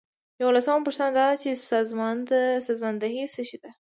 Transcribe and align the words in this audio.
یوولسمه 0.41 0.83
پوښتنه 0.87 1.11
دا 1.17 1.27
ده 1.31 1.39
چې 1.41 1.49
سازماندهي 2.69 3.23
څه 3.33 3.41
شی 3.47 3.57
ده. 3.61 3.69